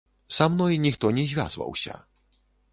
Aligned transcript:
Са 0.37 0.47
мной 0.53 0.79
ніхто 0.85 1.13
не 1.19 1.27
звязваўся. 1.35 2.03